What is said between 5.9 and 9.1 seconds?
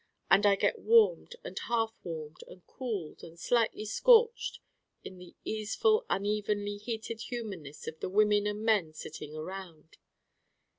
unevenly heated humanness of the women and men